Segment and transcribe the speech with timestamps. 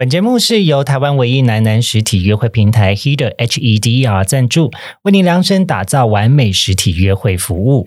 [0.00, 4.70] 本节目是由台湾唯一男男实体约会平台 Heder H E D E R 赞助，
[5.02, 7.84] 为您量身打造完美实体约会服务。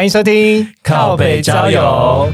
[0.00, 2.32] 欢迎收听靠北交友。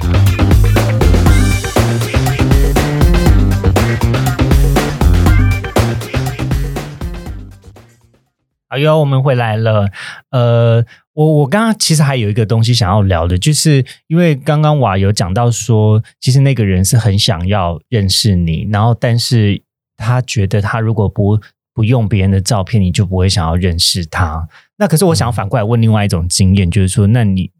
[8.68, 9.88] 好哟，我们回来了。
[10.30, 19.60] 呃，我我刚刚其实还有一个东西想要聊的，就是因为刚刚瓦有讲到说，其实那个人是很想要认识你，然后但是
[19.96, 21.40] 他觉得他如果不
[21.74, 24.48] 不用别人的照片，你就不会想要认识他。
[24.76, 27.50] 那可是我想反过来问另外一种经验，就是说，那你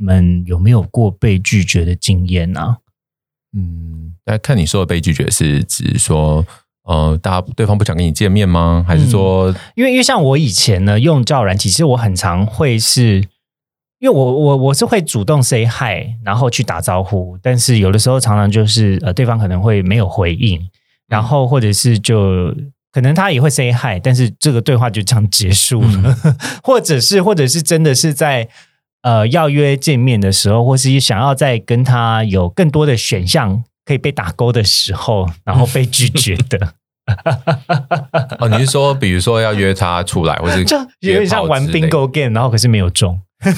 [0.00, 2.78] 们有没有过被拒绝的经验呢？
[3.56, 6.46] 嗯，那看你说的被拒绝是指说，
[6.84, 8.84] 呃，大家对方不想跟你见面吗？
[8.86, 13.16] 还是说，因为因为像我以前呢用交友软体，其实我很常会是，
[13.98, 20.60] 因为我我我是会主动 say hi，然后去打招呼，但是有的时候常常就是呃对方可能会没有回应，
[21.08, 22.54] 然后或者是就
[22.92, 26.16] 可能他也会 say hi，但是这个对话就这样结束了，
[26.62, 28.48] 或者是或者是真的是在
[29.02, 36.74] 呃要约见面的时候，或是想要再跟他有更多的选项可以被打勾的时候，然后被拒绝的。
[38.38, 43.20] 哦，你是说，比如说要约他出来，或是就有点像玩 bingo game，然后可是没有中。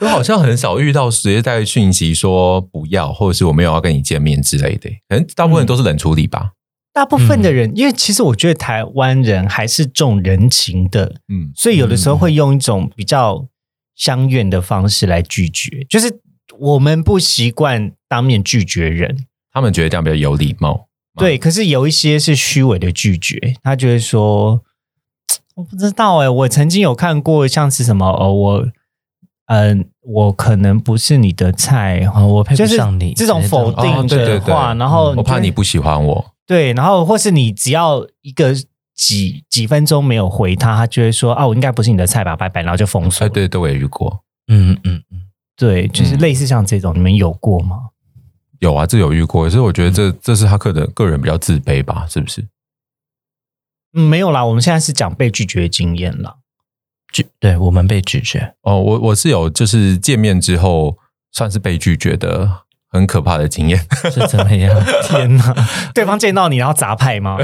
[0.00, 6.52] 我好像很少遇到直接在讯息说不要，或者是我没有要跟你见面之类的，可能大部分都是冷处理吧。
[6.98, 13.46] 大部分的人，因为其实我觉得台湾人还是重人情的，嗯，所以有的时候会用一种比较
[13.94, 16.20] 相怨的方式来拒绝，就是
[16.58, 19.26] 我们不习惯当面拒绝人。
[19.52, 20.88] 他们觉得这样比较有礼貌。
[21.16, 24.60] 对，可是有一些是虚伪的拒绝，他就会说
[25.54, 28.66] ：“我不知道哎、我曾经有看过像是什么哦，我
[29.46, 36.34] 嗯、我可能不是你的菜，哦，我配不上你，这种否定哦对对对的话，然后就我怕你不喜欢我。
[36.48, 38.54] 对，然后或是你只要一个
[38.94, 43.26] 几几分钟没有回他，他就会说：“啊，我应该不是你的菜吧，拜拜。”然后就封锁。
[43.26, 44.24] 哎，对，对我也遇过。
[44.50, 47.90] 嗯嗯嗯，对，就是嗯类似像这种，你们有过吗？
[48.60, 52.48] 有啊，这有遇过，所以我觉得这这是他个人个人比较自卑吧，是不是？
[53.92, 56.36] 嗯，没有啦，我们现在是讲被拒绝的经验啦。
[57.12, 60.96] 拒对我们被拒绝，哦，我我是有就是见面之后
[61.32, 63.78] 算是被拒绝的很可怕的经验。
[64.12, 64.74] 是怎么样？
[65.04, 65.54] 天哪，
[65.94, 67.36] 对方见到你然后砸派吗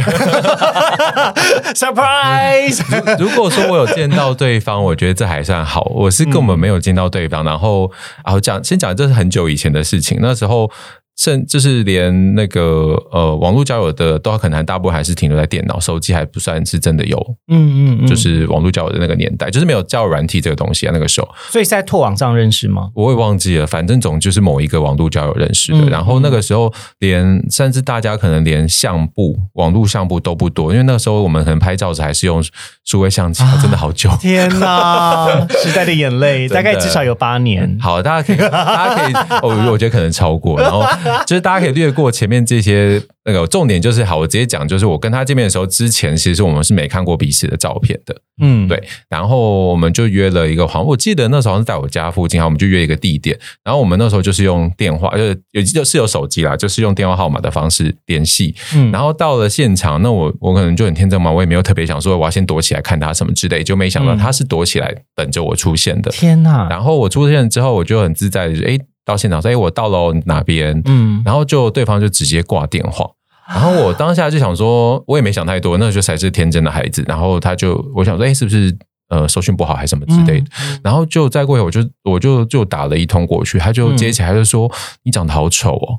[1.74, 2.82] ？Surprise！
[3.18, 5.82] 如果说我有见到对方，我觉得这还算好。
[5.94, 7.90] 我是根本没有见到对方，然后
[8.24, 10.18] 然后讲先讲，这是很久以前的事情。
[10.20, 10.70] 那时候
[11.16, 17.16] 甚就是连那个呃网络交友的都可能大部分还是停留在电脑，手机还不算是真的有，
[17.48, 20.90] 嗯嗯嗯，就是网络交友的那个年代，就是没有交友软体这个东西啊。
[20.92, 22.90] 那个时候所以是在拓网上认识吗？
[22.94, 25.78] 我也忘记了，反正总就是某一个网络交友认识的。
[25.78, 32.42] 嗯然后那个时候连甚至大家可能连相簿、网络相簿都不多，因为那个时候我们可能拍照时还是用
[32.84, 34.10] 数位相机，真的好久。
[34.20, 37.78] 天哪，时代的眼泪， 大概至少有八年。
[37.80, 40.80] 好，大家可以，大家可以，哦，我觉得可能超过，然后
[41.26, 58.90] 就是大家可以略过前面这些那个重点，就是好，我直接讲，就是我跟他见面的时候，之前其实我们是没看过彼此的照片的，嗯，对，然后我们就约了一个，好像我记得那时候好像是在我家附近，好，我们就约一个地点，然后我们那时候就是用电话，就是有就是有手机啦，就是用电话号码的方式联系，嗯。
[58.92, 64.18] 然后到了现场，那我我可能就很天真嘛，我也没有特别想说我要先躲起来看他什么之类，就没想到嗯。
[64.18, 73.08] 他是躲起来等着我出现的，天哪，然后我出现之后，我就很自在的，哎，到现场说，哎，我到了哪边，嗯，然后就对方就直接挂电话，
[73.48, 77.04] 然后我当下就想说，我也没想太多，那就才是天真的孩子。
[77.06, 78.74] 然后他就我想说，哎，是不是
[79.10, 80.46] 呃收讯不好还是什么之类的？
[80.82, 84.70] 然后就再过一会儿，我就我就就打了一通过去，他就接起来就说
[85.04, 85.98] ：“你长得好丑哦。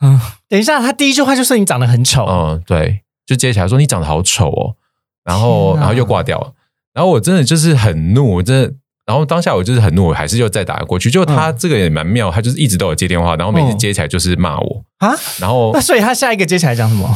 [0.48, 4.76] 等一下，他第一句话就说你长得很丑，嗯，对，就接起来说：“你长得好丑哦。”
[5.24, 6.52] 然后然后又挂掉了。
[6.92, 8.74] 然后我真的就是很怒，我真的。
[9.06, 11.10] 然后当下我就是很怒，我还是又再打过去。
[11.10, 17.08] 就他这个也蛮妙，他就是一直都有接电话，然后每次接起来就是骂我，啊，然后那所以他下一个接下来讲什么？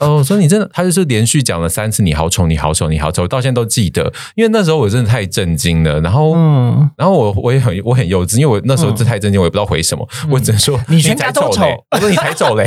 [0.00, 4.12] 哦，所以你真的，他就是连续讲了三次“你好丑，你好丑，你好丑”，到现在都记得。
[4.34, 12.66] 因为那时候我真的太震惊了，然后，嗯，然后我我也很我很幼稚，因为我那时候真的太震惊，我也不知道回什么，我只能说你全家都才丑 我说你才丑嘞，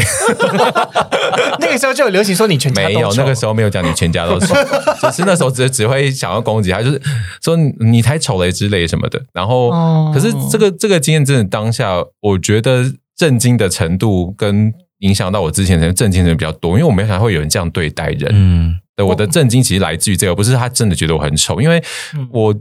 [1.60, 4.56] 那个时候就有流行说你全家都没有，那个时候没有讲你全家都丑，
[5.02, 7.02] 只是那时候只只会想要攻击他，就是
[7.44, 9.22] 说你你才丑嘞之类什么的。
[9.34, 12.86] 然后，哦可是这个这个经验真的当下，我觉得
[13.18, 18.30] 震惊的程度跟影响到我之前的震惊的人比较多，因为我没想到会有人这样对待人。
[18.32, 21.84] 嗯对，我的震惊其实来自于这个，不是他真的觉得我很丑，因为
[22.16, 22.56] 嗯我。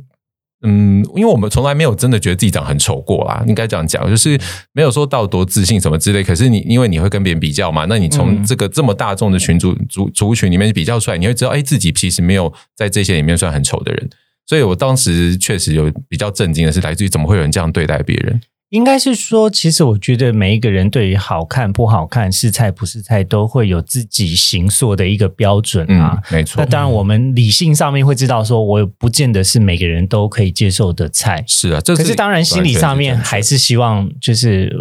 [0.62, 4.40] 嗯，因为我们从来没有真的觉得自己长很丑过啦，应该这样讲，就是
[4.72, 6.24] 没有说到多自信什么之类。
[6.24, 14.08] 可是你因为你会跟别人比较嘛，那你从嗯这个这么大众的群组族族群里面比较出来，你会知道，哎，自己其实没有在这些里面算很丑的人。
[14.46, 18.40] 所以我当时确实有比较震惊的是，来自于怎么会有人这样对待别人？
[18.70, 31.44] 应该是说，其实我觉得每一个人对于好看不好看、是菜不是菜，都会有自己行塑的一个标准嗯啊。，没错那，当然，我们理性上面会知道，说我不见得是每个人都可以接受的菜。
[31.46, 34.74] 是啊，这可是当然，心理上面还是希望就是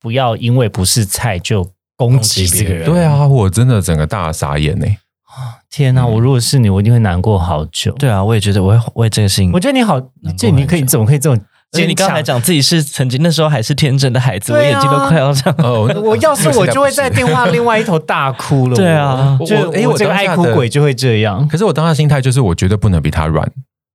[0.00, 2.88] 不要因为不是菜就攻击这个人。
[2.88, 4.86] 对，啊，我真的整个大傻眼呢、
[5.68, 6.06] 天哪！
[6.06, 7.90] 我如果是你，我一定会难过好久。
[7.94, 9.58] 对啊，我也觉得我会为这个事情我。
[9.58, 10.00] 觉得你好，
[10.38, 11.44] 这你可以怎么可以这种
[11.74, 12.22] 坚而且你刚才？
[12.22, 15.54] 讲自己是曾经那时候还是天真的孩子，我眼睛都快要这样。
[15.58, 18.76] 哦， 我要是我就会在电话另外一头大哭了。
[18.76, 21.46] 对 啊我就我诶我我这个爱哭鬼就会这样。
[21.48, 23.46] 可是我当下心态就是，我绝对不能比他软，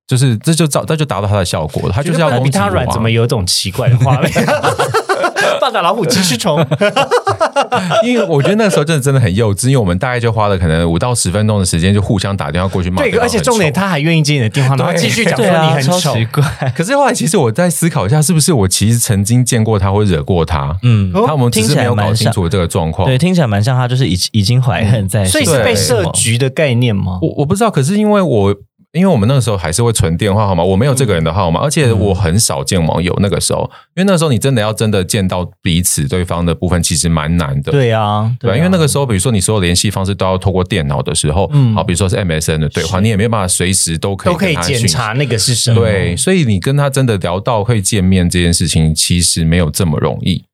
[0.06, 1.92] 就是这就造，这就达到他的效果了。
[1.94, 4.30] 他就是要比他软，怎么有种奇怪的画面？
[5.60, 6.58] 棒打老虎，鸡吃虫。
[8.02, 16.24] 因为我觉得那个时候真的真的很幼稚，因为我们大概就花了可能五到十分钟的时间，就互相打电话过去骂对，方而且重点他还愿意接你的电话，然后继续讲说你很丑奇。
[16.26, 16.42] 怪。
[16.74, 20.74] 可是后来，其实我在思考一下，是不是我其实曾经见过他或惹过他？
[20.82, 23.06] 嗯，他我们只听起来是没有搞蛮清楚这个状况。
[23.06, 27.18] 对，听起来蛮像他就是已已经怀恨在心，所以是被对设局的概念吗？
[27.20, 28.54] 我我不知道，可是因为我
[28.92, 33.16] 因为我们那个时候还是会存电话号码，我没有这个人的号码，而且我很少见网友。
[33.20, 37.70] 那个时候，因为那时候你真的要真的见到彼此对方的部分，其实蛮难的。
[37.70, 45.80] 对啊，对，啊因为那个时候，比如说你所有联系方式都要透过电脑的时候，嗯好，比如说是 MSN 的对话，你也没有办法随时都可以都可以检查那个是什么。
[45.80, 50.44] 对，所以你跟他真的聊到会见面这件事情，其实没有这么容易。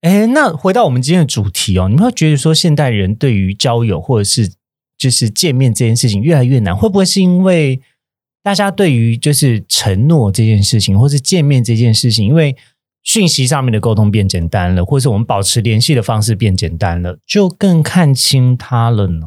[0.00, 4.52] 哎，那回到我们今天的主题哦，你们会觉得说现代人对于交友或者是
[5.04, 7.78] 就是见面这件事情越来越难，会不会是因为
[8.42, 12.56] 大家对于就是承诺这件事情，或是见面这件事情，因为
[13.02, 19.26] 讯息上面的沟通变简单了，或是我们保持联系的方式变简单了，就更看清他了呢？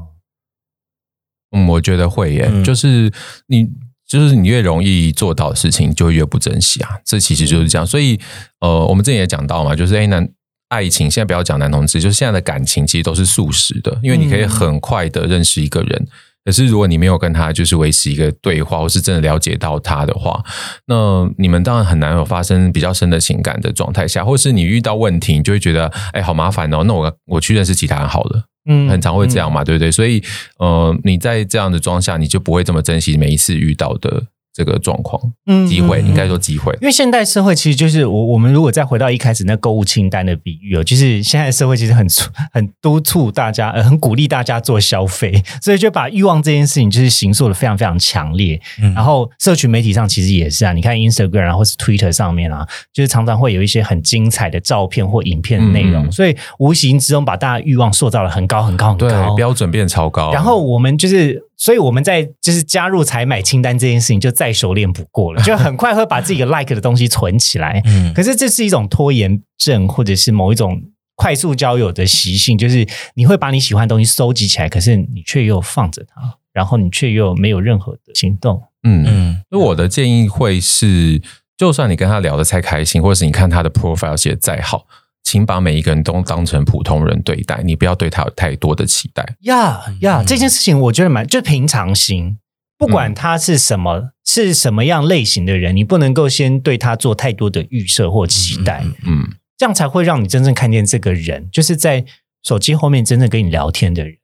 [1.52, 3.12] 嗯，我觉得会耶，嗯就是
[3.48, 3.70] 你。
[4.10, 6.92] 就是你越容易做到的事情，就越不珍惜啊！
[7.04, 7.86] 这其实就是这样。
[7.86, 8.18] 所以，
[8.62, 10.26] 呃，我们之前也讲到嘛，就是哎，男
[10.69, 16.08] 爱情现在不要讲男同志，就是现在的感情其实都是速食的，因为你可以很快的认识一个人。
[16.44, 20.42] 可是如果你没有跟他就是维持一个对话，或是真的了解到他的话，
[20.86, 28.44] 那你们当然很难有发生比较深的情感的状态下，或是你遇到问题，你就会觉得哎，好麻烦哦，那我我去认识其他人好了。
[28.69, 29.90] 嗯很常会这样嘛，对不对？
[29.90, 30.22] 所以，
[30.60, 34.24] 呃，你在这样的状况下，你就不会这么珍惜每一次遇到的
[34.57, 36.74] 这个状况嗯机会，嗯应该说机会。
[36.81, 45.31] 因为现代社会其实就是我我们如果再回到一开始那购物清单的比喻哦，就是现在社会其实很促 很督促大家，呃，很鼓励大家做消费，
[45.62, 48.59] 所以就把欲望这件事情就是形塑的非常非常强烈。
[48.81, 60.31] 嗯然后社群媒体上其实也是啊，你看 Instagram 啊，或是 Twitter 上面啊，就是常常会有一些很精彩的照片或影片的内容，所以无形之中把大家欲望塑造的很高很高很高对高，，标准变超高。
[60.33, 67.81] 然后我们就是，所以我们在就是加入采买清单这件事情就再熟练不过了， 就很快会把自己的 like 的东西存起来。
[67.86, 70.81] 嗯可是这是一种拖延症，或者是某一种
[71.16, 78.61] 快速交友的习性，就是你会把你喜欢的东西收集起来，可是你却又放着它，然后你却又没有任何的行动。
[78.83, 81.19] 嗯，嗯那我的建议会是，
[81.57, 84.85] 就算你跟他聊得再开心，或者是你看他的 profile 写得再好，
[85.28, 89.36] 请把每一个人都当成普通人对待，你不要对他有太多的期待。
[89.42, 92.38] 呀呀，嗯这件事情我觉得蛮就平常心，
[92.78, 98.81] 不管他是什么、是什么样类型的人，你不能够先对他做太多的预设或期待。
[98.86, 102.06] 嗯嗯，这样才会让你真正看见这个人，就是在
[102.42, 104.16] 手机后面真正跟你聊天的人。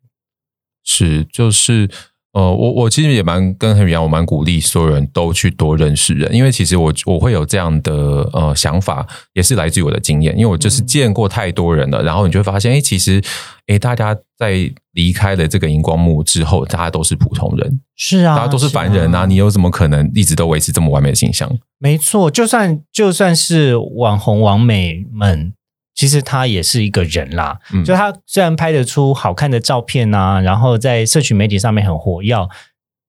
[0.86, 1.90] 是，就是
[2.34, 7.94] 呃，我我其实也蛮跟很一样，我蛮鼓励所有人都去多认识人，因为其实我我会有这样的
[8.34, 10.86] 呃想法，也是来自于我的经验，因为我就是嗯。
[10.94, 13.22] 见过太多人了，然后你就会发现，哎，其实
[13.68, 21.50] 哎，大家在离开了这个荧光幕之后，大家都是普通人，是啊，大家都是凡人啊，你又怎么可能一直都维持这么完美的形象？
[21.80, 25.54] 没错，就算就算是网红网美们，
[25.96, 27.60] 其实他也是一个人啦。
[27.72, 32.48] 嗯就他虽然拍得出好看的照片啊，然后在社群媒体上面很活跃，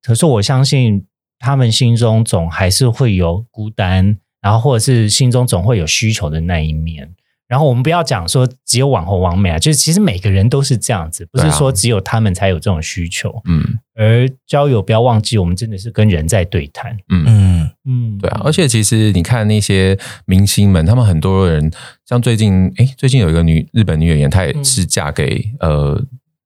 [0.02, 1.06] 可是我相信
[1.38, 7.14] 他们心中总还是会有孤单，然后或者是心中总会有需求的那一面。
[7.54, 13.32] 然后我们不要讲说只有网红网美啊，就是其实每个人都是这样子，不是说只有他们才有这种需求。
[13.44, 16.96] 嗯而交友不要忘记，我们真的是跟人在对谈。
[17.10, 17.24] 嗯。
[17.28, 19.96] 嗯，嗯，对啊，而且其实你看那些
[20.26, 21.70] 明星们，他们很多人，
[22.04, 26.02] 像最近，哎，最近有一个女日本女演员，她也是嫁给、呃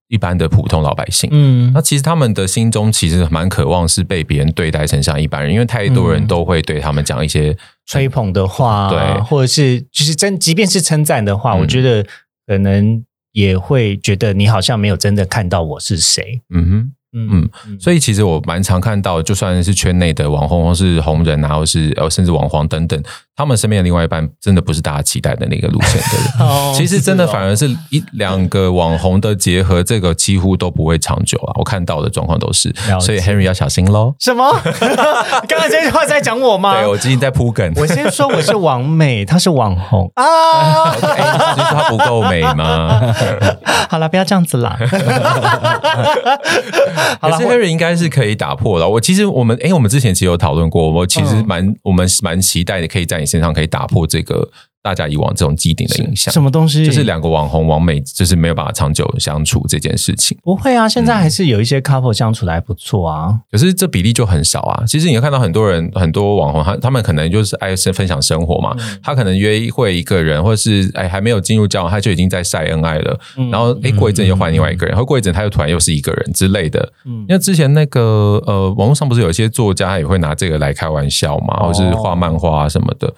[0.09, 1.29] 一般的普通老百姓。
[1.31, 7.55] 嗯那其实他们的心中其实蛮渴望是被别人对待成像一般人，因为太多人嗯都会对他们讲一些
[7.89, 12.07] 吹捧的话，对或者是就是真，即便是称赞的话，嗯我觉得
[12.47, 13.03] 可能
[13.33, 16.41] 也会觉得你好像没有真的看到我是谁。
[16.55, 16.93] 嗯哼。
[17.15, 23.03] 嗯嗯所以其实我蛮常看到，就算是圈内的网红，或是红人啊，或是呃甚至网黄等等，
[23.39, 26.27] 他们身边的另外一半，真的不是大家期待的那个路线的人。
[26.49, 31.55] 哦其实真的反而是一两个网红的结合，这个几乎都不会长久啊。
[31.57, 34.13] 我看到的状况都是所以 Henry 要小心喽。
[34.19, 34.45] 什么？
[35.49, 36.75] 刚才这句话在讲我吗？
[36.83, 40.91] 对我最近在铺梗，我先说我是王美，她是网红啊。
[40.91, 43.15] 哎，就是他不够美吗？
[43.89, 44.77] 好了，不要这样子啦。
[47.21, 48.89] 好了 Henry 应该是可以打破的。
[48.89, 54.51] 我其实我们哎，我们之前其实有讨论过，我其实嗯蛮我们蛮期待的，可以在你线上可以打破这个
[54.89, 56.33] 大家以往这种既定的印象。
[56.33, 56.87] 什么东西？
[56.87, 60.39] 就是两个网红完美，就是没有办法长久相处这件事情。
[60.43, 63.41] 不会啊，现在还是有一些 couple 相处的还不错啊。
[63.51, 64.85] 可是这比例就很少啊。
[64.87, 68.75] 其实你会看到很多人，很多网红，他他们可能就是爱分享生活嘛。
[68.79, 73.21] 嗯他可能约会一个人，或者是哎还没有进入交往，他就已经在晒恩爱了。
[73.37, 76.93] 嗯然后哎过一阵又换另外一个人，然后过一阵他又突然又是一个人之类的。
[77.05, 83.13] 嗯因为之前那个呃，网络上不是有一些作家也会拿这个来开玩笑嘛，哦或是画漫画啊什么的。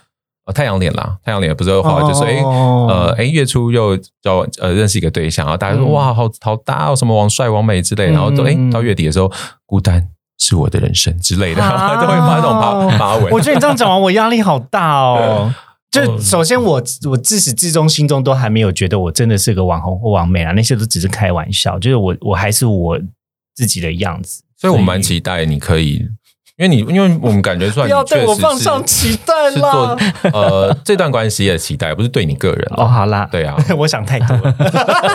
[0.46, 9.30] 呃，太阳脸啦，太阳脸不是会画，就是哎、哦呃哎月初又交呃认识一个对象，然后大家说、嗯哇好好搭哦，什么王帅王美之类，然后都哎、嗯到月底的时候
[9.66, 13.30] 孤单是我的人生之类的， 啊都会发这种发 发文。
[13.30, 15.52] 我觉得你这样讲完，我压力好大哦。
[15.90, 16.80] 就嗯首先我，
[17.10, 21.78] 我自始至终心中都还没有觉得我真的是个网红或网美啊，那些都只是开玩笑。
[21.80, 22.96] 就是我，我还是我
[23.56, 24.42] 自己的样子。
[24.56, 26.06] 所以我蛮期待你可以，
[26.60, 29.96] 因为你因为我们感觉出来要对我放上期待是做啦。
[30.30, 34.54] 呃这段关系的期待，不是对你个人哦，好啦，对啊， 我想太多了。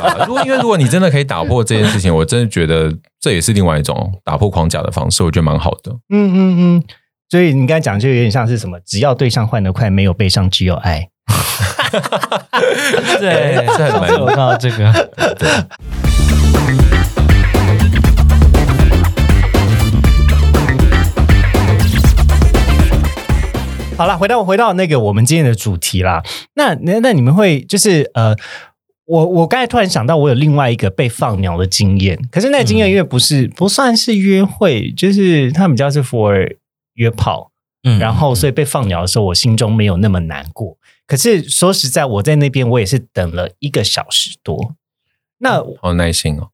[0.02, 5.92] 啊如果因为如果你真的可以打破这件事情，我真的觉得这也是另外一种打破框架的方式，我觉得蛮好的。
[6.10, 6.84] 嗯嗯嗯。
[7.30, 11.08] 所以你刚才讲就有点像是什么，只要对象换得快，没有悲伤，只有爱。
[13.20, 14.92] 对，这很蛮我看到这个，
[23.98, 26.22] 好了，回到回到那个我们今天的主题啦。
[26.56, 28.36] 那那那你们会就是呃，
[29.06, 32.20] 我我刚才突然想到，我有另外一个被放鸟的经验。
[32.30, 36.58] 可是那个经验因为不是、不算是约会，就是它比较是 for
[36.96, 37.52] 约炮，
[37.84, 40.78] 嗯然后所以被放鸟的时候，我心中没有那么难过。
[41.08, 44.76] 可是说实在，我在那边我也是等了一个小时多。
[45.38, 46.50] 那好耐心哦。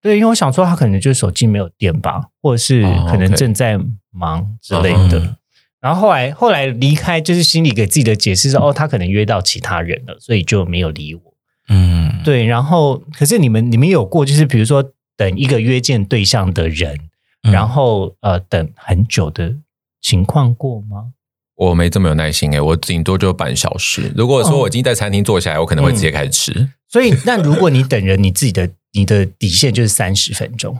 [0.00, 3.78] 对，因为我想说他可能就是手机没有电吧，或者是哦可能正在
[4.10, 5.36] 忙之类的。
[5.84, 11.20] 嗯然后后来后来离开，就是心里给自己的解释是，哦，他可能约到其他人了，所以就没有理我。
[11.68, 14.82] 嗯，对，然后可是你们你们有过，就是比如说
[15.14, 16.98] 等一个约见对象的人，
[17.42, 19.54] 嗯然后呃等很久的
[20.00, 21.12] 情况过吗？
[21.56, 24.10] 我没这么有耐心诶、我顶多就半小时。
[24.16, 26.70] 如果说我已经在餐厅坐下来，我可能会直接开始吃。
[26.88, 30.78] 所以那如果你等人，你自己的 你的底线就是三十分钟，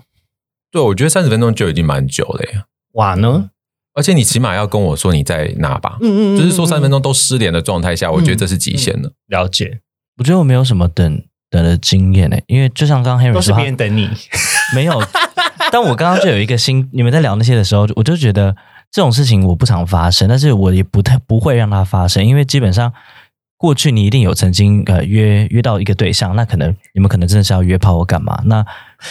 [0.73, 2.64] 对，我觉得三十分钟就已经蛮久了呀。
[2.92, 3.50] 哇呢？
[3.94, 9.12] 而且你起码要跟我说你在哪吧，嗯嗯就是说三分钟都失联的状态下，我觉得这是极限了。
[9.28, 9.80] 了解，
[10.18, 14.10] 我觉得我没有什么等等的经验诶，因为就像刚刚 Henry 都是说，他别人等你。
[14.74, 15.00] 没有，
[15.70, 18.56] 但我刚刚就有一个心，你们在聊那些的时候，我就觉得
[18.90, 22.92] 这种事情我不常发生，但是我也不太不会让它发生，因为基本上
[23.56, 28.64] 过去你一定有曾经呃约约到一个对象，那可能你们可能真的是要约炮或干嘛，那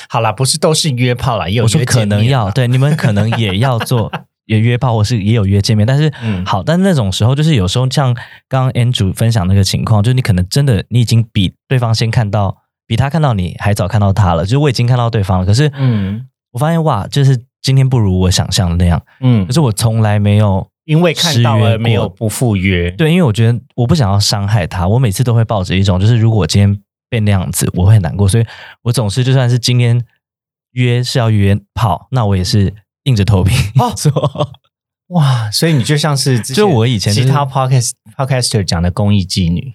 [0.10, 4.12] 好啦，不是都是约炮啦，也有我说可能要对你们可能也要做
[4.46, 6.46] 也约炮，或是也有约见面，但是、嗯。
[6.46, 8.14] 好，但那种时候就是有时候像
[8.48, 16.28] 刚刚 Andrew 分享那个情况，就是你可能真的你已经比对方先看到，比他看到你还早看到他了，就是我已经看到对方了，可是嗯。
[16.52, 19.44] 我发现哇，就是今天不如我想象的那样，嗯。
[19.48, 28.46] 可，是我从来没有因为看到失约过了没有不赴约，对，因为我觉得我不想要伤害他，我每次都会抱着一种，就是如果我今天变那样子，我会很难过，所以
[28.84, 30.06] 我总是就算是今天
[30.74, 32.72] 约是要约炮，那我也是
[33.04, 34.52] 硬着头皮哦 做。
[35.08, 39.74] 哇，所以你就像是就我以前就是其他 podcast podcaster 讲的公益妓女，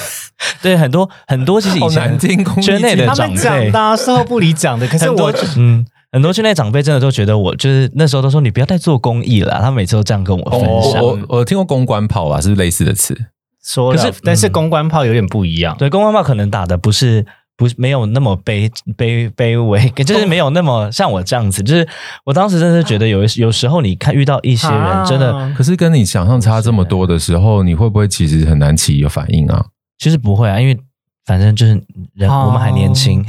[0.62, 2.18] 对，很多很多其实以前
[2.62, 5.86] 圈内的长辈们讲的、啊、事后不理讲的，可是我嗯。
[6.12, 11.02] 很多圈内长辈真的都觉得我就是那时候都说你不要再做公益了，他每次都这样跟我分享。
[11.02, 13.14] 我我我听过公关炮啊，是不是类似的词？
[13.62, 15.76] 说，可是但是嗯公关炮有点不一样。
[15.76, 21.62] 对，公关炮可能打的不是不是没有那么卑卑卑微， 就是没有那么像我这样子。
[21.62, 21.88] 就是
[22.24, 29.66] 我当时真的是觉得有有时候你看遇到一些人真的，啊可是跟你想象差这么多的时候，你会不会其实很难起有反应啊？
[29.98, 30.78] 其实不会啊，因为
[31.24, 31.72] 反正就是
[32.14, 33.24] 人、哦我们还年轻。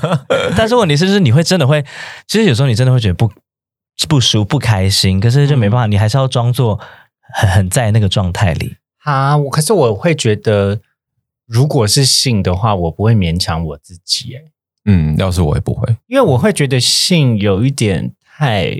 [0.56, 1.82] 但是问题是，就是你会真的会，
[2.28, 3.30] 其实有时候你真的会觉得不
[4.08, 6.78] 不舒不开心，可是就没办法，你还是要装作
[7.34, 8.76] 很很在那个状态里。
[9.04, 10.78] 啊，我可是我会觉得，
[11.50, 14.42] 如果是性的话，我不会勉强我自己，哎，
[14.84, 15.96] 嗯，要是我也不会。
[16.06, 18.70] 因为我会觉得性有一点太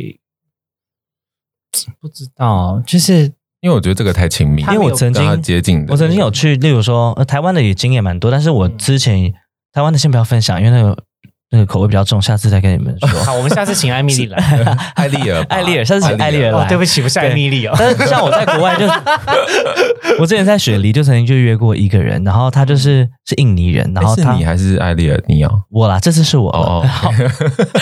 [1.98, 3.24] 不知道，就是
[3.60, 9.34] 因为我觉得这个太亲密，因为我曾经接近的，我曾经有去，例如说，呃，台湾的也经验蛮多，但是我之前、
[9.72, 11.04] 台湾的先不要分享，因为那个
[11.50, 13.08] 那个口味比较重，下次再跟你们说。
[13.24, 14.38] 好，我们下次请艾米丽来。
[14.94, 17.74] 艾丽尔，艾丽尔下次请艾丽尔哦来，对不起，不是艾米丽哦。
[17.76, 18.86] 但是像我在国外就，
[20.20, 25.50] 我之前在雪梨就曾经就约过一个人，然后他就是是印尼人，然后是你还是艾丽尔尼啊？
[25.70, 26.82] 我啦，这次是我哦。
[26.84, 27.10] 哦好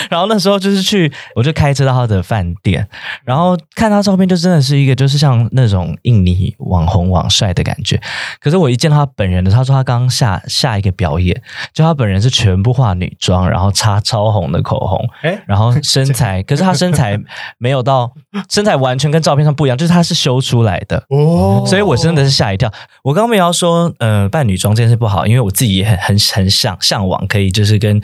[0.09, 2.87] 然后那时候就是去，我就开车到他的饭店，
[3.23, 8.01] 然后看他照片，就真的是一个就是像那种印尼网红网帅的感觉。
[8.39, 11.39] 可是我一见到他本人的，他说他刚下下一个表演，
[11.71, 17.19] 就他本人是全部化女装，然后擦超红的口红，哎，然后身材，可是她身材
[17.57, 18.11] 没有到
[18.49, 21.03] 身材完全跟照片上不一样，就是她是修出来的。
[21.09, 22.71] 哦所以我真的是吓一跳。
[23.03, 27.99] 我刚刚没有要说，呃，扮女装这件事不好，因为我自己也很很很向向往，可以就是跟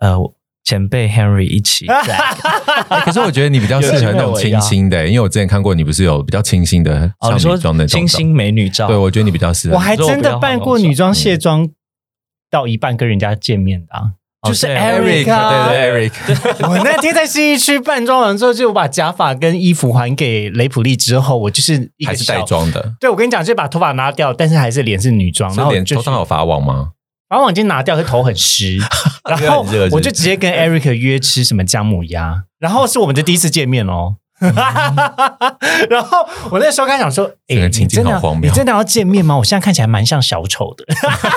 [0.00, 0.16] 呃
[0.64, 2.16] 前辈 Henry 一起 在。
[2.16, 9.74] 欸可是我觉得你比较适合那种清新的、因为我之前看过你不是有比较清新的哦，像你说女装那种清新美女照，对，我觉得你比较适合。
[9.74, 11.68] 我还真的扮过女装卸妆
[12.50, 14.12] 到一半跟人家见面的啊。
[14.48, 22.42] 哦就是 Eric，啊对对 Eric， 我那天在新一区扮装完之后，就我把假发跟衣服还给雷普利之后，我就是一个还是带。
[22.42, 26.92] 妆的，对，我跟你讲，就把头发拿掉，但是还是脸是女装，然是后脸头上有发网吗？
[27.28, 28.78] 把网巾拿掉，可是头很湿，
[29.28, 34.16] 然后 我就直接跟 Eric 约吃什么姜母鸭，然后是我们的第一次见面哦。
[35.90, 39.36] 然后我那时候刚想说，哎、你真的你真的要见面吗？
[39.36, 40.84] 我现在看起来蛮像小丑的，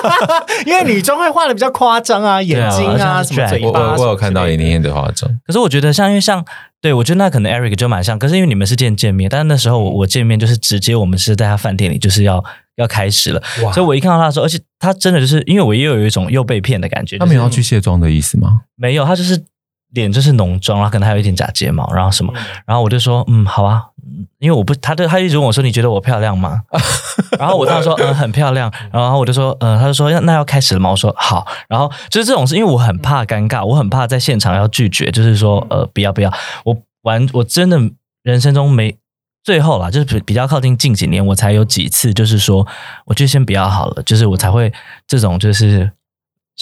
[0.66, 6.44] 因为女装会画的比较夸张啊，眼睛啊，啊什么嘴我巴我我有看到你那天的化妆，可是我觉得像因为像
[6.80, 12.42] 对我觉得那可能 Eric 就蛮像，可是因为你们是见见面，但是那时候我我见面就是直接我们是在他饭店里就是要
[12.76, 18.62] 要开始了，所以我一看到他的时候，而且他真的就是因为我也有一种又被骗的感觉，就是他们有要去卸妆的意思吗？
[18.76, 19.44] 没有，他就是
[19.92, 26.60] 脸就是浓妆，然后可能还有一点假睫毛，然后什么，嗯然后我就说嗯好啊，嗯因为我不，他就他一直问我说你觉得我漂亮吗？
[27.38, 30.90] 然后我当时说嗯很漂亮，然后我就说嗯，他就说要那要开始了吗？
[30.90, 36.32] 我说好，然后就是这种事，因为我很怕尴尬，我很怕在现场要拒绝，就是说呃不要不要，
[36.64, 37.78] 我完我真的
[38.22, 38.96] 人生中没。
[39.44, 42.64] 最后啦，就是比比较靠近近几年，我才有几次，就是说，
[43.06, 44.72] 我就先不要好了，就是我才会
[45.08, 45.90] 这种，就是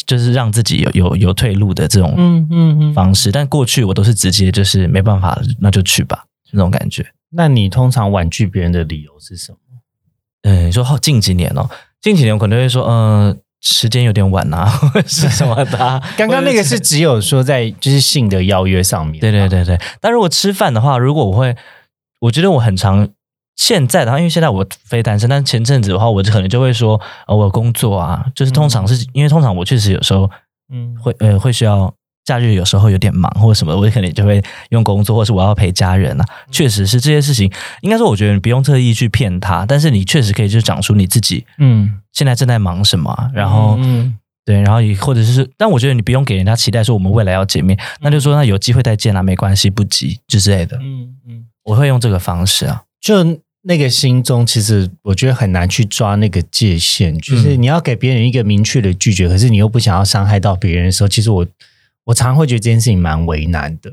[0.06, 2.94] 就是让自己有有有退路的这种嗯嗯嗯。
[2.94, 7.06] 方式，但过去我都是直接就是没办法，那就去吧，那种感觉。
[7.32, 9.58] 那你通常婉拒别人的理由是什么？
[10.42, 11.68] 嗯，你说后近几年哦，
[12.00, 19.78] 近几年我可能会说，嗯、时间有点晚啊， 或是什么的啊、 刚刚那个是只有说在就是性的邀约上面，对对对对。
[20.00, 21.54] 但如果吃饭的话，如果我会，
[22.20, 23.06] 我觉得我很常
[23.60, 30.28] 现在的话，因为现在我非单身，但前阵子的话，我就可能就会说，呃，我有工作啊，就是通常是、因为通常我确实有时候
[30.72, 31.92] 嗯，会呃会需要
[32.24, 36.24] 假日有时候有点忙或者什么，我可能就会用工作，或是我要陪家人啊。
[36.50, 50.78] 确实是这些事情，应该说我觉得你不用特意去骗他，但是你确实可以就讲出你自己嗯，现在正在忙什么啊、然后、嗯对，然后也或者是，但我觉得你不用给人家期待说我们未来要见面，那就说那有机会再见啦，没关系，不急就之类的。
[50.78, 52.82] 嗯嗯，我会用这个方式啊。
[53.00, 53.22] 就
[53.62, 61.46] 那个心中，其实我觉得很难去抓那个界限，就是你要给别人一个明确的拒绝，可是你又不想要伤害到别人的时候，其实我
[62.04, 63.92] 我常常会觉得这件事情蛮为难的。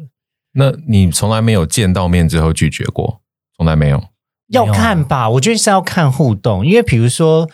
[0.53, 3.21] 那你从来没有见到面之后拒绝过，
[3.55, 4.03] 从来没有。
[4.49, 7.49] 要看吧，我觉得是要看互动，因为比如说。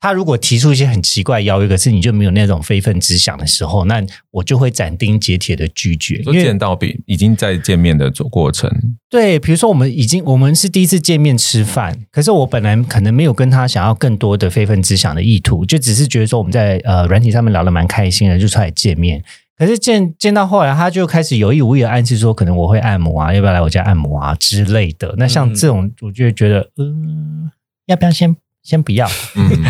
[0.00, 6.22] 他如果提出一些很奇怪的邀约，可是你就没有那种非分之想的时候，那我就会斩钉截铁的拒绝。
[6.22, 8.70] 说因为见到比已经在见面的过程，
[9.10, 19.24] 对，比如说我们已经我们是第一次见面吃饭，可是我本来可能没有跟他想要更多的非分之想的意图，就只是觉得说我们在呃软体上面聊得蛮开心的，就出来见面。
[19.56, 25.12] 可是见见到后来，他就开始有意无意的暗示说，可能我会按摩啊，要不要来我家按摩啊之类的。
[25.18, 27.50] 那像这种，我就会觉得，嗯，
[27.86, 29.08] 要不要先先不要。
[29.34, 29.64] 嗯，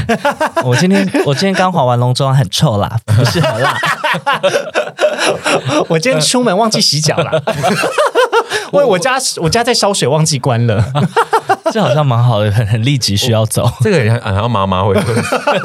[0.65, 3.77] 我今天我今天刚化完浓妆，很臭啦， 不适合辣。
[5.89, 7.43] 我今天出门忘记洗脚了，
[8.73, 10.85] 喂，我家我家在烧水，忘记关了。
[11.71, 13.71] 这好像蛮好的，很很立即需要走。
[13.81, 15.15] 这个人好像妈妈会会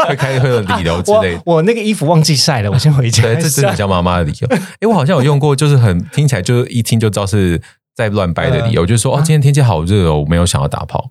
[0.05, 1.41] 会开会有理由之我类的。
[1.45, 3.77] 我那个衣服忘记晒了，我先回家对，这真的晒。
[3.77, 4.47] 像妈妈的理由。
[4.49, 7.61] 哎，我好像有用过，就是很听起来就是一听就知道是
[7.95, 11.09] 在乱掰的理由，就是说哦，今天天气好热哦，我没有想要打炮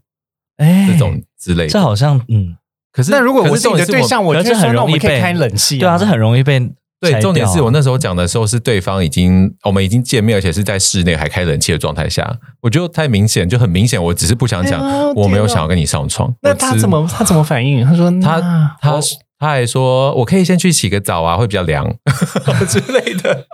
[0.59, 1.71] 哎这种之类的。
[1.71, 2.57] 这好像嗯，
[2.93, 5.79] 可是那如果我是你的对象，我可就是说那我们可以被开冷气。
[5.79, 6.61] 对啊，这很容易被
[7.01, 16.33] 对，重点是我那时候讲的时候是对方已经我们已经见面，而且是在室内还开冷气的状态下，我觉得太明显，就很明显，我只是不想讲哎，我没有想要跟你上床。
[16.43, 17.85] 那他怎么他怎么反应？
[17.85, 18.41] 他说 他
[18.81, 19.01] 他
[19.41, 21.93] 他还说我可以先去洗个澡啊，会比较凉
[22.69, 23.47] 之类的。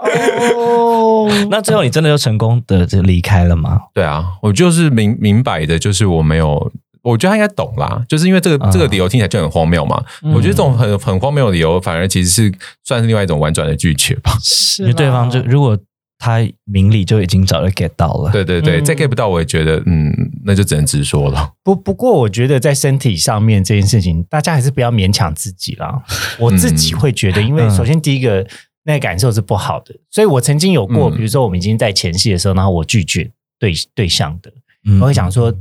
[0.54, 3.78] 哦， 那最后你真的就成功的就离开了吗？
[3.94, 6.70] 对啊，我就是明明摆的，就是我没有。
[7.08, 8.70] 我觉得他应该懂啦，就是因为这个、嗯。
[8.70, 10.04] 这个理由听起来就很荒谬嘛。
[10.22, 10.32] 嗯。
[10.32, 12.52] 我觉得这种很很荒谬的理由，反而其实是
[12.84, 14.32] 算是另外一种婉转的拒绝吧。
[14.42, 15.78] 是因为对方就如果
[16.20, 18.84] 他明理就已经早就 get 到了，对对对，嗯。
[18.84, 20.12] 再 get 不到，我也觉得嗯，
[20.44, 21.52] 那就只能直说了。
[21.62, 26.02] 不不过，我觉得在身体上面这件事情，大家还是不要勉强自己啦。
[26.38, 28.44] 我自己会觉得，因为嗯首先第一个
[28.82, 31.16] 那个感受是不好的，所以我曾经有过，嗯。
[31.16, 34.52] 比如说我们已经在前戏的时候，然后我拒绝对对象的，
[34.86, 35.00] 嗯。
[35.00, 35.54] 我会想说，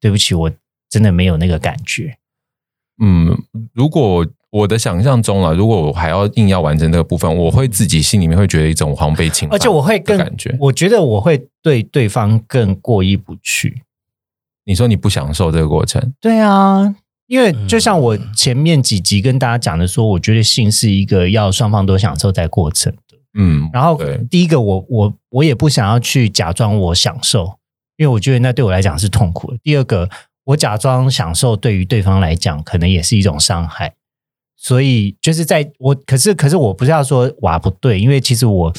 [0.00, 0.50] 对不起，我
[0.96, 2.16] 真的没有那个感觉。
[3.02, 3.36] 嗯，
[3.74, 10.56] 如果我的想象中啊，如果我还要硬要完成这个部分，我会自己心里面会觉得一种好像被侵犯，而且我会更感觉。
[10.58, 13.82] 我觉得我会对对方更过意不去。
[14.64, 23.18] 你说你不享受这个过程，对啊，因为嗯就像我前面几集跟大家讲的说，我觉得性是一个要双方都享受在过程的。
[23.38, 27.58] 嗯，然后，第一个我我我也不想要去假装我享受，
[27.98, 29.58] 因为我觉得那对我来讲是痛苦的。
[29.62, 30.08] 第二个，
[30.46, 33.94] 我假装享受对于对方来讲可能也是一种伤害，
[34.56, 38.72] 所以就是在我可是可是我不是要说娃不对，因为其实我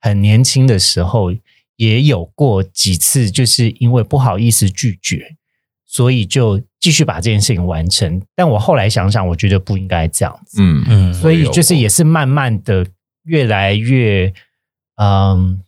[0.00, 1.32] 很年轻的时候
[1.76, 5.36] 也有过几次，就是因为不好意思拒绝，
[5.86, 8.22] 所以就继续把这件事情完成。
[8.36, 10.62] 但我后来想想，我觉得不应该这样子。
[10.62, 12.86] 嗯嗯所以就是也是慢慢的
[13.24, 14.32] 越来越，
[14.96, 15.60] 嗯，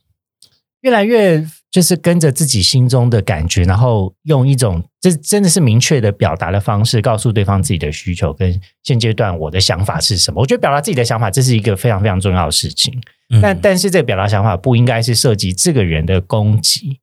[0.82, 10.38] 越来越就是跟着自己心中的感觉，然后用一种这真的是明确的表达的方式，告诉对方自己的需求跟现阶段我的想法是什么。
[10.38, 12.94] 我觉得表达自己的想法，这是一个非常非常重要的事情。
[13.30, 17.00] 嗯但但是这个表达想法不应该是涉及这个人的攻击，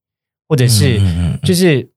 [0.47, 1.01] 或者是
[1.41, 1.89] 就是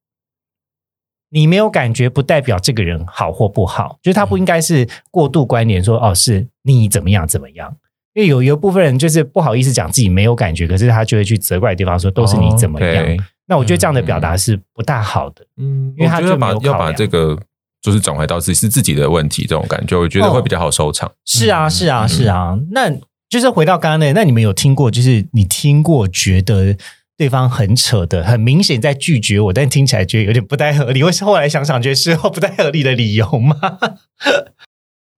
[1.29, 7.77] 你没有感觉，不代表这个人好或不好，就是他不应该是过度关联说哦是你怎么样怎么样。
[8.14, 13.16] 因为有有一部分人就是不好意思讲自己没有感觉，可是他就会去责怪对方说都是你怎么样。
[13.46, 15.44] 那我觉得这样的表达是不大好的。
[15.57, 17.38] 嗯，因为他就把要把这个
[17.83, 21.11] 就是转回到自己是自己的问题这种感觉，我觉得会比较好收场。
[21.27, 22.59] 是啊，是啊，嗯是啊。
[22.70, 22.90] 那
[23.29, 26.77] 就是回到刚刚那，那你们有听过，就是你听过觉得
[27.16, 33.57] 对方很扯的，很明显在拒绝我，但听起来觉得有点不太合理，或是后来想想觉得事后不太合理的理由吗？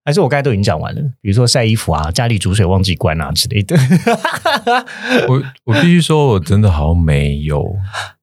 [0.05, 3.77] 还是我刚才都已经讲完了，比如说晒衣服啊，家里煮水忘记关啊之类的。
[5.29, 7.65] 我我必须说，我真的好像没有，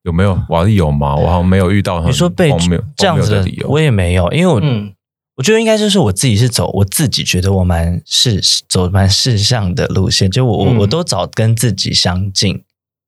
[0.04, 0.40] 有没有？
[0.50, 1.16] 瓦力有吗？
[1.16, 2.52] 我好像没有遇到很你说被
[2.96, 3.68] 这样子的理由。
[3.68, 4.94] 我也没有，因为我、嗯
[5.38, 12.62] 我觉得应该就是我自己是走我自己觉得我蛮是走蛮事项的路线，就我、我嗯我都找跟自己相近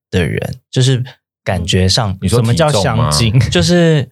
[0.09, 1.03] 的人，就是
[1.43, 3.37] 感觉上你说什么叫相近？
[3.51, 4.09] 就是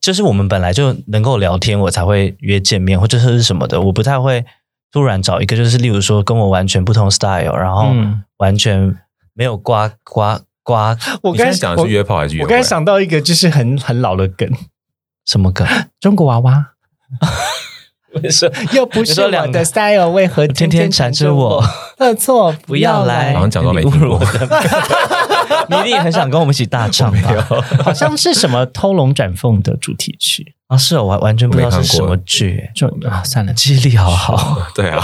[0.00, 4.44] 就是我们本来就能够聊天，我才会约见面或者是什么的，我不太会
[4.92, 8.22] 突然找一个就是例如说跟我完全不同 style，然后嗯。
[8.38, 8.94] 完全
[9.32, 12.44] 没有瓜瓜瓜我刚才你现在讲的是约炮还是约会？
[12.44, 14.46] 我刚才想到一个就是很很老的梗，
[15.24, 15.66] 什么梗，
[15.98, 16.72] 中国娃娃。
[18.74, 19.48] 又不是两个。
[19.48, 21.64] 我的 style，为何天天缠着我？
[21.96, 24.08] 的 错，不要来，好像讲到没你听过。
[24.08, 24.46] 侮辱我的
[25.70, 27.34] 你一定很想跟我们一起大唱吧？
[27.82, 34.66] 好像是什么偷龙转凤的主题曲， 啊，是哦我完完全不知道是什么剧，就啊算了，记忆力好好。
[34.74, 35.00] 对啊，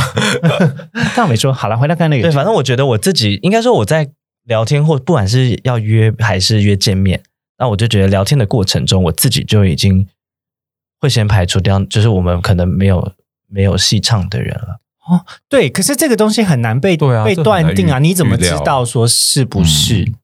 [1.17, 4.09] 但我没说好了，回到刚刚那个，对，反正我觉得我自己应该说我在
[4.45, 7.23] 聊天或不管是要约还是约见面，
[7.59, 10.07] 那我就觉得聊天的过程中，我自己就已经
[11.01, 13.13] 会先排除掉，就是我们可能没有
[13.49, 14.79] 没有戏唱的人了。
[15.05, 20.03] 哦对，可是这个东西很难被被断定啊，你怎么知道说是不是？
[20.03, 20.15] 嗯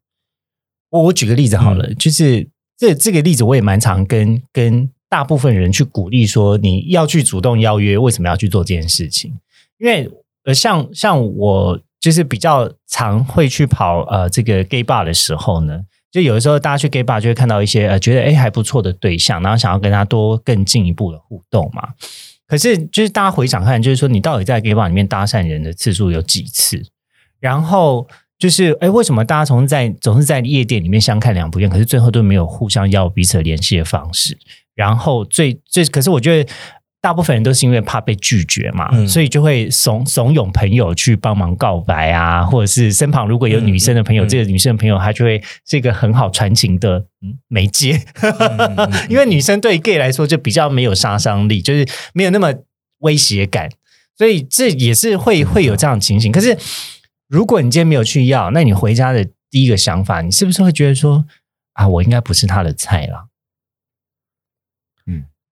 [0.91, 9.39] 我我举个例子好了，就是这这个例子我也蛮常跟跟大部分人去鼓励说，你要去主动邀约，为什么要去做这件事情？
[9.79, 10.11] 因为
[10.45, 21.89] 呃，像像我就是比较常会去跑呃这个 gay bar 的时候呢，就有的时候大家去 gay bar 就会看到一些呃觉得哎还不错的对象，然后想要跟他多更进一步的互动嘛。
[22.47, 26.83] 可是就是大家回想看，就是说你到底在 gay bar 里面搭讪人的次数有几次？
[27.41, 34.39] 然后就是哎，为什么大家总是在总是在夜店里面相看两不厌，可是最后都没有互相要彼此联系的方式？
[34.75, 36.51] 然后最最可是我觉得。
[37.01, 47.07] 大部分人都是因为怕被拒绝嘛，所以就会怂怂恿朋友去帮忙告白啊，或者是身旁如果有女生的朋友，这个女生的朋友她就会是一个很好传情的
[47.47, 48.03] 媒介，
[49.09, 52.53] 因为女生对 gay 来说就比较没有杀伤力，就是没有那么
[52.99, 53.71] 威胁感，
[54.17, 56.33] 所以这也是会会有这样的情形。
[56.33, 56.59] 可是
[57.29, 61.25] 如果你今天没有去要，那你回家的第一个想法，你是不是会觉得说
[61.75, 63.29] 啊，我应该不是他的菜了？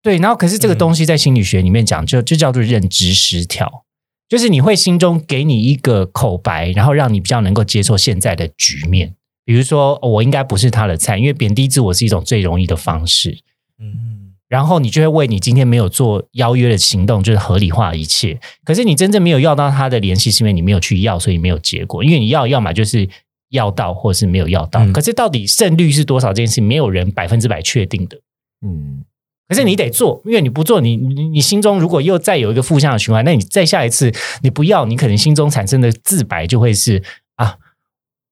[0.02, 3.84] 对，然后可是这个东西在心理学里面讲，就就叫做认知失调，
[4.28, 9.16] 就是你会心中给你一个口白，然后让你比较能够接受现在的局面。
[9.44, 13.40] 比如说，我应该不是他的菜，因为贬低自我是一种最容易的方式。
[13.80, 18.38] 嗯，然后你就会为你今天没有做邀约的行动，就是合理化一切。
[18.64, 22.04] 可是你真正没有要到他的联系，是因为你没有去要，所以没有结果。
[22.04, 23.08] 因为你要，要么就是
[23.50, 24.86] 要到，或是没有要到。
[24.92, 26.28] 可是到底胜率是多少？
[26.28, 28.18] 这件事没有人百分之百确定的。
[28.66, 29.04] 嗯。
[29.48, 37.00] 可是你得做，因为你不做，你你你心中如果又再有一个负向的循环，那你再下一次你不要，你可能心中产生的自白就会是
[37.36, 37.56] 啊，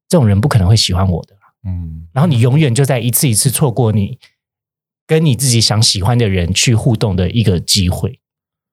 [0.09, 4.18] 这种人不可能会喜欢我的，嗯，然后你永远就在一次一次错过你
[5.06, 8.20] 跟你自己想喜欢的人去互动的一个机会，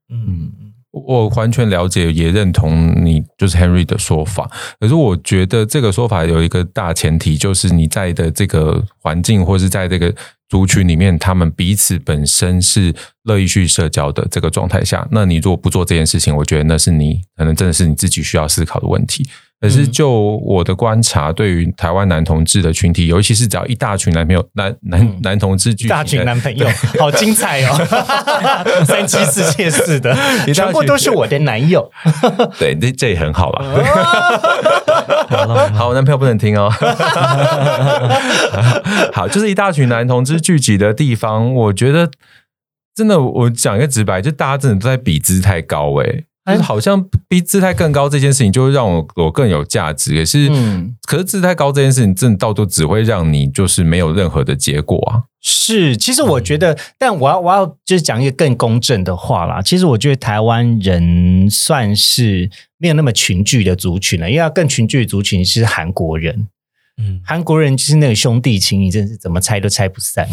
[0.10, 0.52] 嗯。
[0.94, 4.52] 我完全了解，也认同你就是 Henry 的说法。
[4.78, 10.13] 可是我觉得这个说法有一个大前提，就是你在的这个环境，或是在这个
[10.50, 19.26] 族群里面，他们彼此本身是乐意去社交的这个状态下，那你如果不做这件事情，我觉得那是你可能真的是你自己需要思考的问题。
[19.62, 20.10] 可是，就
[20.43, 26.67] 我的观察，对于台湾男同志的群体，尤其是只要一大群男朋友、男男男同志聚，大群男朋友，
[27.00, 27.78] 好精彩哦！
[28.84, 30.17] 三妻四妾似的，
[30.52, 31.91] 全部都是我的男友。
[32.58, 33.63] 对，这这也很好了。
[35.76, 36.67] 好，我男朋友不能听哦。
[39.13, 42.10] 好，就是一大群男同志聚集的地方，我觉得
[42.95, 46.24] 真的，我讲一个直白，就大家真的都在比姿态高哎。
[46.48, 50.16] 是好像比姿态更高这件事情，就会让我我更有价值。
[50.16, 50.50] 可是，
[51.08, 55.24] 可是姿态高这件事情，真的到头只会让你就是没有任何的结果啊。
[55.44, 59.62] 是，其实我觉得，但我要我要就是讲一个更公正的话啦。
[59.62, 66.48] 其实我觉得台湾人算是没有那么群聚的族群了，因为要更群聚的族群是韩国人。
[66.98, 70.28] 嗯，韩国人就是那个兄弟情，你真是怎么拆都拆不散。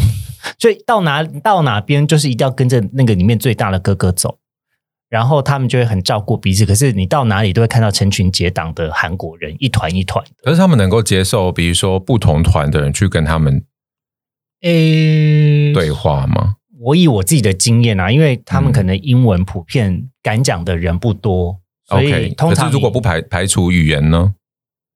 [0.59, 4.37] 所以到哪到哪边，就是一定要跟着那个里面最大的哥哥走。
[5.09, 10.31] 然后他们就会很照顾彼此，可是你到哪里都会看到成群结党的韩国人，一团一团的。
[10.43, 13.63] 可是他们能够接受，比如说不同团的人去跟他们，
[14.61, 16.57] 诶，对话吗？
[16.79, 24.35] 我以我自己的经验啊，因为他们可能英文普遍敢讲的人不多，所以通常如果不排排除语言呢？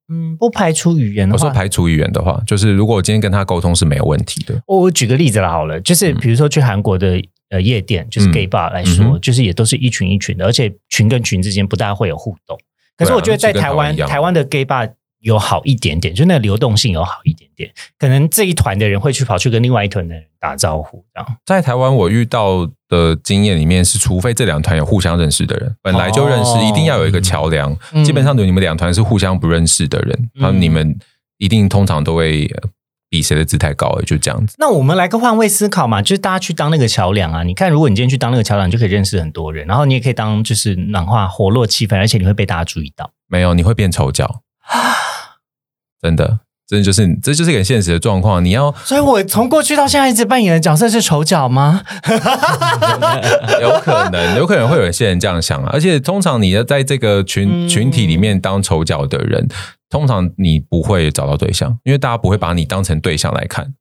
[0.10, 1.32] 嗯，不排除语言。
[1.32, 4.62] 我说排除语言的话，就是如果我今天跟他沟通是没有问题的。
[4.68, 7.20] 我我举个例子了，好了，就是比如说去韩国的。
[7.54, 12.58] 呃，夜店就是 gay bar 来说，就是也都是一群一群的，而且群跟群之间不大会有互动。
[12.98, 17.72] 可是我觉得在台湾，台湾的 gay bar 有好一点点，就那个流动性有好一点点。
[18.00, 21.38] 可能这一团的人会去跑去跟另外一团的人打招呼，这样。
[21.46, 27.78] 在台湾，我遇到的经验里面是，除非这两团有互相认识的人，本来就认识，一定要有一个桥梁。
[28.04, 30.98] 基本上，你们两团是互相不认识的人，那你们
[31.38, 32.52] 一定通常都会。
[33.14, 34.56] 比谁的姿态高，就这样子。
[34.58, 37.44] 那我们来个换位思考嘛，就是大家去当那个桥梁啊。
[37.44, 43.12] 你看，如果你今天去当那个桥梁，你就可以认识很多人，然后你也可以当就是暖化活络气氛，而且你会被大家注意到。
[43.28, 44.42] 没有，你会变丑角
[46.02, 48.44] 真的，真的就是这就是一个很现实的状况。
[48.44, 51.84] 你要，所以我从过去到现在一直扮演的角色是丑角吗？
[53.62, 55.70] 有可能，有可能会有一些人这样想啊。
[55.72, 59.48] 而且通常你要在这个群群体里面当丑角的人。
[59.94, 63.76] 通常你不会找到对象，因为大家不会把你当成对象来看。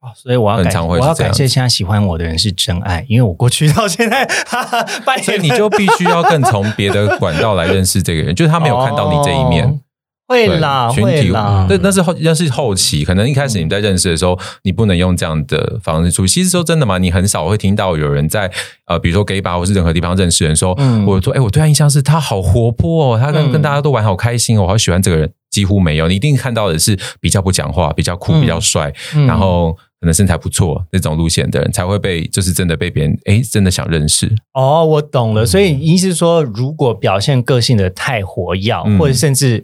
[0.00, 4.82] 哦，所以我要感我要感谢现在喜欢我的人是真爱，因为我过去到现在， 哈哈
[5.18, 9.80] 所以你就必须要更从别的管道来认识这个人， 就是他没有看到你这一面。
[10.28, 11.66] 会啦，会啦。
[11.68, 16.28] 那那是后那是后期，可能一开始你在认识的时候，你不能用这样的方式处理。
[16.28, 18.50] 其实说真的嘛，你很少会听到有人在
[18.86, 20.74] 呃，比如说 gay bar 或是任何地方认识人说，
[21.06, 25.30] 我说哎，我对他印象是他好活泼哦，他跟跟大家都玩好开心哦，我好喜欢这个人。
[25.52, 28.92] 几乎没有，你一定看到的是比较不讲话、比较酷、比较帅，
[29.28, 34.34] 然后可能身材不错那种路线的人，才会被就是真的被别人哎真的想认识。
[34.54, 39.62] 哦，我懂了，所以意思是说，如果表现个性的太活跃，或者甚至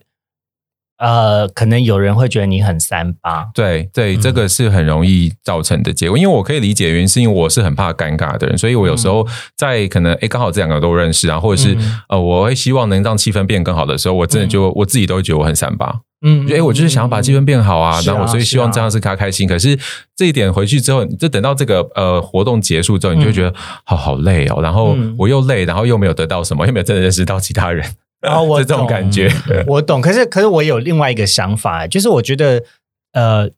[0.99, 6.19] 呃，可能有人会觉得你很三八，对对，嗯这个是很容易造成的结果。
[6.19, 12.01] 因为我可以理解，原因是因为我是很怕尴尬的人，所以我有时候在可能哎刚好这两个都认识啊，或者是、嗯。
[12.09, 16.01] 呃，我会希望能让气氛变更好的时候，我真的就、我自己都会觉得我很三八。
[16.27, 19.47] 嗯就哎，我就是想要把气氛变好啊，然后我所以希望这样是他开心。
[19.47, 19.79] 可是
[20.17, 25.15] 这一点回去之后，你就等到这个呃活动结束之后，你就会觉得好好累哦，然后嗯。
[25.17, 27.89] 我又累，然后又没有得到什么，又没有真的认识到其他人，
[28.23, 29.33] 哦我是这种感觉。
[29.67, 32.65] 我懂，可是可是我有另外一个想法，就是我觉得
[33.13, 33.51] 呃，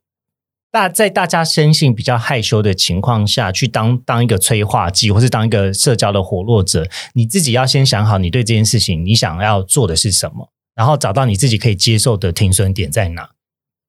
[0.71, 13.31] 大在大家生性比较害羞的情况下去当当一个催化剂，或是当一个社交的活络者，你自己要先想好你对这件事情你想要做的是什么，然后找到你自己可以接受的停损点在哪，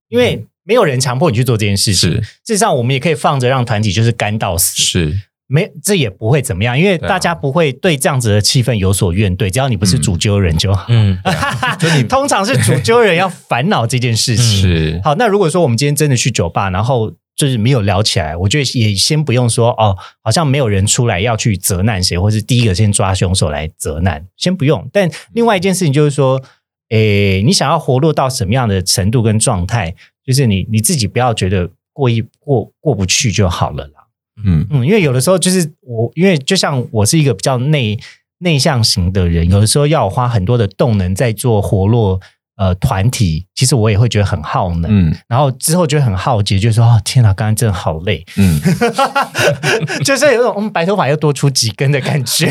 [0.08, 2.10] 因为没有人强迫你去做这件事情。
[2.10, 5.20] 是事实上，我们也可以放着让团体就是干到死，是，
[5.52, 10.86] 没这也不会怎么样，因为大家不会对这样子的气氛有所怨怼，只要你不是主揪人就好。
[10.88, 11.18] 嗯，
[12.08, 14.44] 通常是主揪人要烦恼这件事情。
[14.62, 24.88] 是好，那如果说我们今天真的去酒吧，然后就是没有聊起来，我觉得也先不用说哦，好像没有人出来要去责难谁，或是第一个先抓凶手来责难，先不用。
[24.90, 26.42] 但另外一件事情就是说，
[26.88, 34.01] 诶，你想要活络到什么样的程度跟状态，就是你你自己不要觉得过意过过不去就好了啦。
[34.44, 34.66] 嗯。
[34.70, 37.98] 嗯，因为有的时候就是我，因为就像我是一个比较内
[38.38, 42.20] 内向型的人，有的时候要花很多的动能在做活络
[42.56, 44.90] 呃团体，其实我也会觉得很耗能。
[44.90, 48.60] 嗯然后之后就会很好奇，就说哦天哪，刚刚真的好累，嗯。
[50.04, 52.46] 就是有种我们白头发又多出几根的感觉。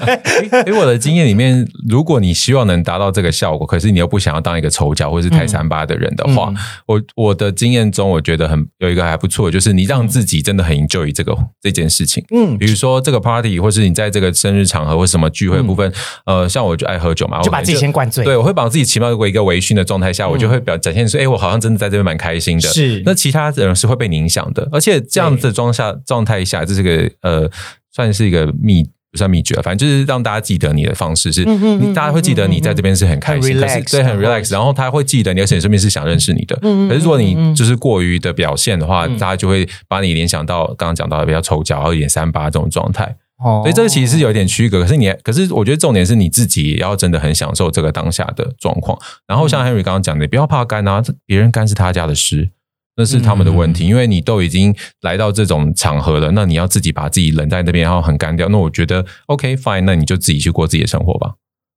[0.66, 12.24] 以我的经验里面，如果你希望能达到这个效果，可是你又不想要当一个丑角或是太三八的人的话，嗯我我的经验中，我觉得很有一个还不错，就是你让自己真的很 enjoy 这个这件事情。
[12.34, 15.92] 嗯比如说这个 party，或是你在这个生日场合或什么聚会部分，
[16.26, 18.24] 呃，像我就爱喝酒嘛，就把自己先灌醉。
[18.24, 22.68] 对，我会把自己起码为一个微醺的状态下，我就会表展现出，哎，我好像真的在这边蛮开心的。
[22.68, 27.50] 是那其他人是会被你影响的，而且这样子的状下状态下，这是个呃，
[27.92, 36.58] 算是一个秘不算秘诀，反正就是让大家记得你的方式是，嗯大家会记得你在这边是很开心，很可是 relax 对很 relax，然后他会记得你，而且顺便是想认识你的。
[36.62, 43.16] 嗯嗯可是如果你就是过于的表现的话，嗯大家就会把你联想到刚刚讲到的比较丑角，然后有点三八这种状态。
[43.44, 48.98] 哦所以这个其实是有一点区隔，可是你，可是我觉得重点是你自己也要真的很享受这个当下的状况。
[49.26, 52.50] 然后像 Henry 刚刚讲的，不要怕干啊，这别人干是他家的事，
[52.96, 58.48] 那是他们的问题，因为你都已经来到这种场合了，那你要自己把自己冷在那边，然后很干掉。
[58.48, 61.34] 那我觉得 OK fine，那你就自己去过自己的生活吧。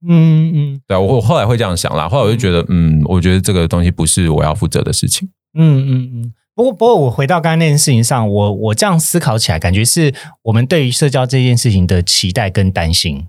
[0.08, 5.28] 嗯嗯对我后来会这样想啦，后来我就觉得，嗯，我觉得这个东西不是我要负责的事情。
[5.58, 6.34] 嗯嗯嗯。
[6.58, 13.28] 不过，不过我回到刚刚那件事情上，我我这样思考起来，感觉是我们对于社交这件事情的期待跟担心。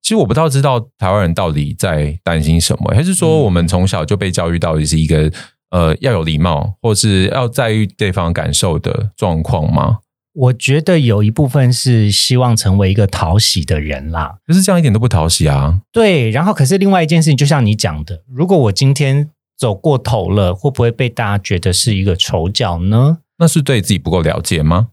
[0.00, 5.28] 其实我不知道知道台湾人到底在担心什么，还是说嗯我们从小就被教育到底是一个
[5.70, 9.98] 呃要有礼貌，或是要在意对方感受的状况吗？
[10.32, 15.80] 我觉得有一部分是希望成为一个讨喜的人啦，可是这样一点都不讨喜啊！
[15.92, 16.30] 对。
[16.30, 19.28] 然后，可是另外一件事情，就像你讲的，如果我今天
[19.62, 23.18] 走过头了，会不会被大家觉得是一个丑角呢？
[23.38, 24.88] 那是对自己不够了解吗？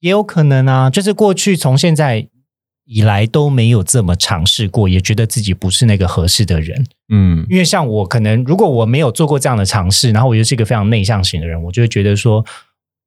[0.00, 2.26] 也有可能啊，就是过去从现在
[2.86, 6.84] 以来都没有这么尝试过，也觉得自己不是那个合适的人。
[7.08, 12.44] 嗯因为像我，可能如果我没有做过这样的尝试，然后我又是一个非常内向型的人，我就会觉得说，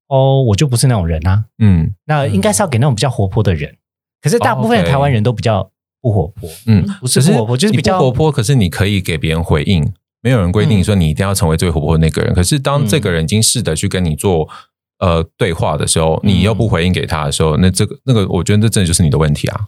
[0.08, 1.44] 哦，我就不是那种人啊。
[1.60, 3.76] 嗯那应该是要给那种比较活泼的人。
[4.22, 5.70] 可是大部分台湾人都比较
[6.02, 9.94] 不活泼，嗯，不是不活泼，就是比较活泼，可是你可以给别人回应。
[10.22, 12.34] 没有人规定说你一定要成为最活泼的那个人。
[12.34, 14.50] 可是当这个人已经试着去跟你做
[15.00, 19.62] 呃对话的时候，你又不回应给他的时候，那这个那个，我觉得这真的就是你的问题啊。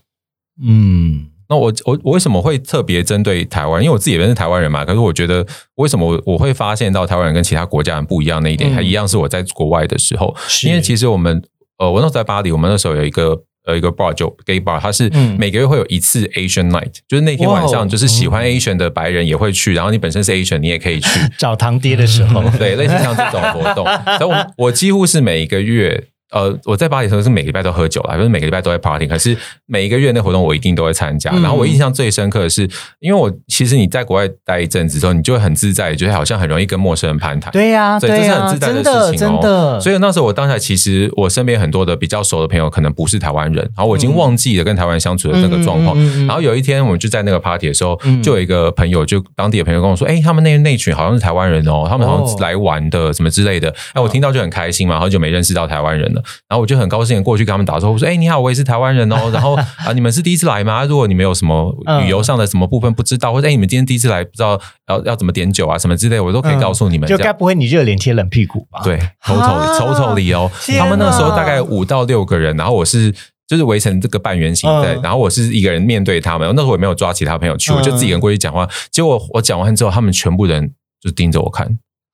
[0.62, 3.82] 嗯那我我我为什么会特别针对台湾？
[3.82, 4.86] 因为我自己也是台湾人嘛。
[4.86, 10.36] 可是我觉得为什么我我会发现到台湾人跟其他国家人不一样那一点，嗯还一样是我在国外的时候，
[10.66, 11.44] 因为其实我们
[11.78, 13.44] 呃，我那时候在巴黎，我们那时候有一个。
[13.70, 15.36] 呃，一个 bar 就 gay bar，它是嗯。
[15.40, 23.86] 每个月会有一次 Asian night，、就是那天晚上，就是喜欢 Asian 的白人也会去，然后你本身是 Asian，你也可以去， 找堂爹的时候，对，类似像这种活动。
[24.06, 29.08] 然后我我几乎是每一个月，呃，我在巴黎的时候是每个礼拜都喝酒啦，就是每个礼拜都在 party。
[29.08, 31.32] 可是每一个月那活动我一定都会参加。
[31.34, 37.52] 嗯然后我印象最深刻的是，因为我其实你在国外待一阵子之后，你就会很自在，觉得好像很容易跟陌生人攀谈。
[37.52, 39.40] 对呀，对，这是很自在的事情哦。
[39.40, 45.98] 真的，以所以那时候我当下其实我身边很多的比较熟的朋友可能不是台湾人，然后我已经忘记了跟台湾相处的那个状况。
[46.28, 56.19] 然后有一天我们就在那个 party 的时候，嗯就有一个朋友，就当地的朋友跟我说：“哎、他们那那群好像是台湾人哦，他们好像来玩的什么之类的。”哎，我听到就很开心嘛，好久没认识到台湾人了。
[56.20, 56.24] 了。
[56.48, 59.30] 然后我就很高兴的过去跟他们打招呼，说：“哎、你好，我也是台湾人哦。
[59.32, 60.84] 然后啊，你们是第一次来吗？
[60.86, 67.08] 如果你们有什么旅游上的什么部分不知道，或者哎、你们今天第一次来不知道要要怎么点酒啊什么之类，我都可以告诉你们。
[67.08, 68.82] 就该不会你热脸贴冷屁股吧？
[68.84, 73.14] 对，偷偷啊偷偷里哦，他们那时候大概五到六个人，然后我是。
[73.50, 76.48] 就是围成这个半圆形在，嗯然后我是一个人面对他们。
[76.56, 78.70] 那时候我也没有抓其他朋友去，我就自己人过去讲话。
[78.92, 81.68] 结果我讲完之后，他们全部人就盯着我看，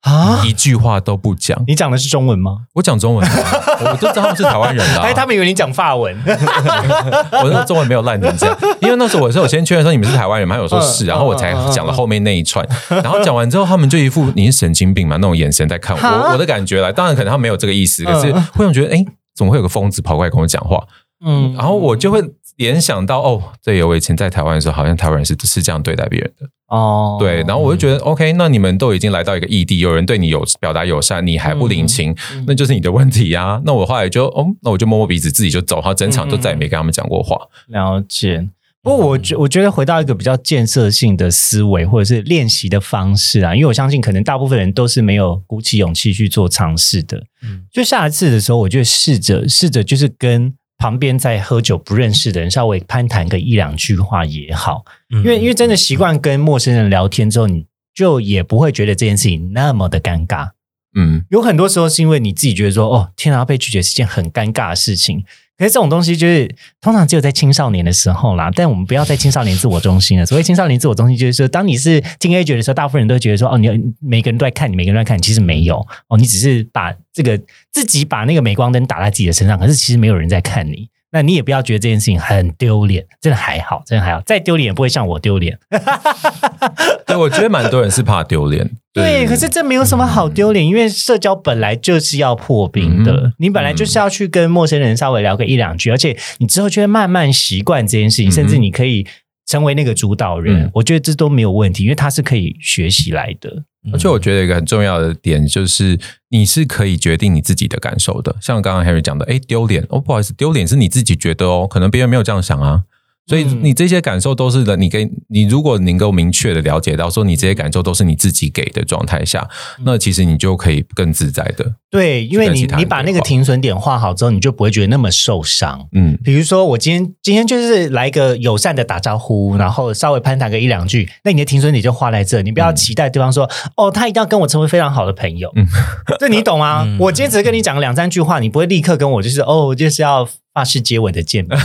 [0.06, 1.60] 啊，一句话都不讲。
[1.66, 2.58] 你讲的是中文吗？
[2.74, 3.32] 我讲中文啊，
[3.80, 5.02] 我 我都知道他们是台湾人的啊。
[5.06, 6.16] 哎，他们以为你讲法文。
[6.24, 10.54] 我那中文没有烂成这样，因为那时候我是我先确认说你们是台湾人吗？
[10.54, 19.04] 他有说是，嗯然后我才讲了后面那一串，然后讲完之后，他们就一副你是神经病嘛那种眼神在看我，我的感觉来，当然可能他没有这个意思，可是嗯会让我觉得，哎，
[19.34, 20.80] 怎么会有个疯子跑过来跟我讲话？
[21.24, 22.22] 嗯然后我就会
[22.56, 33.60] 联想到，哦，对，我以前在台湾的时候，好像台湾人是是这样对待别人的，哦，对，然后我就觉得，OK，那你们都已经来到一个异地，有人对你有表达友善，你还不领情，嗯那就是你的问题呀。
[33.64, 37.36] 那我后来就，哦，那我就摸摸鼻子，自己就走，然后整场就再也没跟他们讲过话。
[37.68, 38.48] 了解。
[38.82, 47.24] 不过我觉我觉得回到一个比较建设性的思维或者是练习的方式啊，因为我相信可能大部分人都是没有鼓起勇气去做尝试的。
[47.42, 60.50] 嗯就下一次的时候，我就试着试着就是跟旁边在喝酒不认识的人稍微攀谈个一两句话也好，因因为因为真的习惯跟陌生人聊天之后，你就也不会觉得这件事情那么的尴尬。
[60.94, 65.24] 嗯，有很多时候是因为你自己觉得说，哦，天啊，被拒绝是件很尴尬的事情。
[65.58, 70.26] 可是这种东西就是通常只有在青少年的时候啦，但我们不要在青少年自我中心了。
[70.26, 73.68] 所谓青少年自我中心，就是说，当你是听 age 的时候，大部分人都觉得说，哦，你
[74.00, 75.78] 每个人都在看你，每个人都在看你，其实没有
[76.08, 77.40] 哦，你只是把这个
[77.72, 80.88] 自己把那个镁光灯打在自己的身上，可是其实没有人在看你。
[81.12, 85.58] 那你也不要觉得这件事情很丢脸，真的还好，真的还好，再丢脸也不会像我丢脸。
[87.06, 88.68] 对，我觉得蛮多人是怕丢脸。
[88.92, 99.06] 对，可是这没有什么好丢脸，因为社交本来就是要破冰的，嗯你本来就是要去跟陌生人稍微聊个一两句，而且你之后就会慢慢习惯这件事情，嗯甚至你可以
[99.46, 100.64] 成为那个主导人。
[100.64, 103.64] 嗯我觉得这都没有问题，因为它是可以学习来的。
[103.92, 105.98] 而且我觉得一个很重要的点就是，
[106.30, 108.34] 你是可以决定你自己的感受的。
[108.40, 112.82] 像刚刚 Harry 讲的，哎，丢脸哦，不好意思，丢脸是你自己觉得哦，可能别人没有这样想啊。
[113.26, 119.48] 所以嗯你这些感受都是的，你给你如果能够明确的了解到，说你这些感受都是你自己给的状态下，
[119.84, 121.74] 那其实你就可以更自在的。
[121.90, 125.88] 对，因为你你把那个停损点画好之后，你就不会觉得那么受伤。
[125.92, 135.50] 嗯，比如说，我今天今天就是来一个友善的打招呼，然后稍微攀谈个一两句，那你的停损点就画在这，你不要期待对方说，哦，他一定要跟我成为非常好的朋友。
[135.56, 135.66] 嗯
[136.20, 136.84] 这你懂吗？
[136.86, 141.58] 嗯我今天只是跟你讲两三句话，你不会立刻跟我就是哦，就是要发式接吻的见面，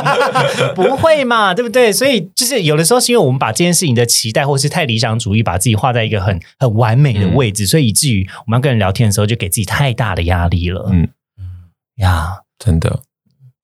[0.76, 1.90] 不会嘛，对不对？
[1.90, 10.90] 所以就是有的时候是因为我们把这件事情的期待，或是太理想主义，把自己画在一个很很完美的位置，所以以至于我们要跟人聊天的时候，就给自己太大的压力了。
[10.92, 11.08] 嗯。
[11.96, 13.00] 呀，真的，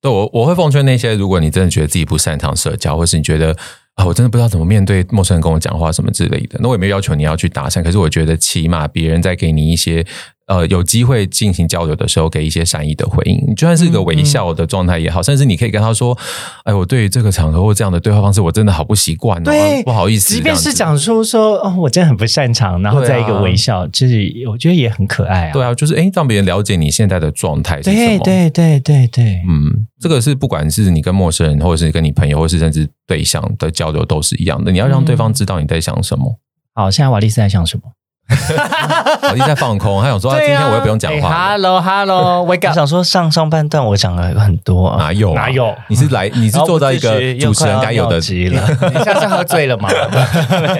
[0.00, 3.54] 对我我会奉劝那些，如果你真的觉得自己不擅长社交，或是你觉得
[3.96, 10.04] 啊，我真的不知道怎么面对陌生人跟我讲话什么之类的，那我也没有要求你要去搭讪，可是我觉得起码别人在给你一些
[10.46, 16.16] 呃有机会进行交流的时候，给一些善意的回应，你就算是一个微笑的状态也好，甚至你可以跟他说，
[16.64, 25.52] 哎，我对于这个场合或这样的对话方式，我真的好不习惯哦，对不好意思，即便是讲出说哦，我真的很不擅长，然后再一个微笑，就是我觉得也很可爱啊。
[25.52, 34.70] 对啊，就是哎，让别人了解你现在的状态是什对么，对对对对，嗯，这个是不管是你跟陌生人，或者是跟你朋友，或是甚至对象的交流都是一样的。
[34.70, 36.38] 你要让对方知道你在想什么。
[36.74, 37.82] 好，现在瓦利斯在想什么？
[39.22, 48.66] 老弟在放空，他想说、啊、今天我又不用讲话了，Hello Hello，Wake 我 up，想说上上半段我讲了很多啊，哪有、啊、哪有你是来，你是做到一个主持人该有的，急了。
[48.88, 49.88] 你现在是喝醉了吗？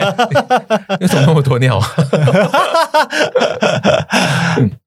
[1.01, 1.79] 为什么那么多尿？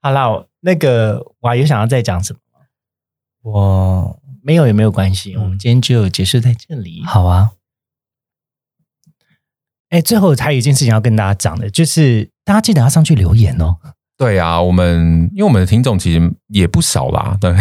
[0.02, 0.28] 好啦，
[0.62, 2.40] 那个我还有想要再讲什么？
[3.44, 7.04] 我没有也没有关系，嗯我们今天就结束在这里。
[7.06, 7.52] 好啊，
[9.90, 13.76] 哎，最后还有一件事情要跟大家讲的，就是大家记得要上去留言哦。
[14.18, 17.52] 对啊，我们因为我们的听众其实也不少啦，对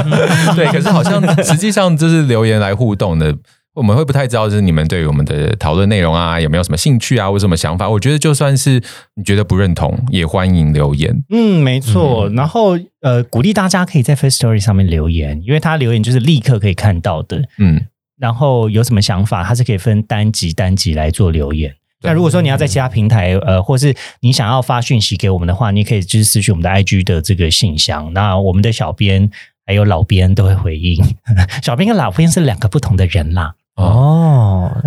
[0.56, 3.36] 对，可是好像实际上就是留言来互动的。
[3.74, 7.86] 我们会不太知道，就是你们对于我们的讨论内容啊，有没有什么兴趣啊，或什么想法？
[7.86, 8.82] 我觉得就算是
[9.16, 11.14] 你觉得不认同，也欢迎留言。
[11.28, 12.26] 嗯，没错。
[12.30, 17.42] 然后呃，鼓励大家可以在 First Story 上面留言，因为他留言就是立刻可以看到的。
[17.58, 17.84] 嗯，
[18.18, 21.74] 然后有什么想法，它是可以分单集单集来做留言。
[22.02, 28.12] 那如果说你要在其他平台，呃，或是你想要发讯息给我们的话，你可以就是私讯我们的 IG 的这个信箱。
[28.12, 29.28] 那我们的小编
[29.66, 31.02] 还有老编都会回应。
[31.62, 33.54] 小编跟老编是两个不同的人啦。
[33.76, 34.70] 哦，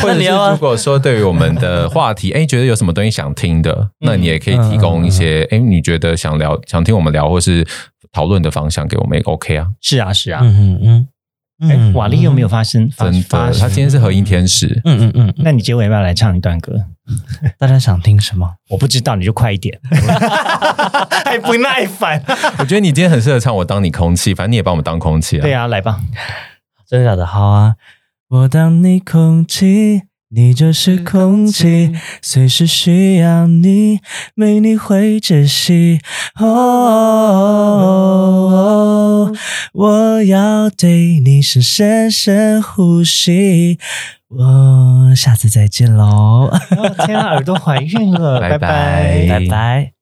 [0.00, 7.66] 或者是如果说对于我们的话题，哎，觉得有什么东西想听的，那你也可以提供一些，哎，你觉得想聊、想听我们聊，或是
[8.10, 9.68] 讨论的方向给我们也 OK 啊。
[9.80, 10.40] 是啊，是啊。
[10.42, 11.08] 嗯嗯
[11.60, 12.88] 哎、嗯，瓦力又没有发生？
[12.94, 16.84] 发真，发生他今天是和音天使，嗯嗯嗯，那你结尾要不要来唱一段歌？
[17.58, 18.54] 大家想听什么？
[18.70, 19.78] 我不知道，你就快一点，
[21.24, 22.22] 还不耐烦。
[22.58, 25.42] 我觉得你今天很适合唱《我当你空气》，反正你也把我们当空气啊。
[25.42, 26.00] 对啊，来吧。
[26.88, 27.26] 真的假的？
[27.26, 27.74] 好啊！
[28.28, 34.00] 我当你空气，你就是空气，随时需要你，
[34.34, 36.00] 没你会窒息。
[36.38, 36.44] 哦，
[39.72, 43.78] 我要对你深深深呼吸。
[44.28, 49.26] 我下次再见喽，哦天啊，耳朵怀孕了， 拜拜。
[49.26, 49.92] 拜拜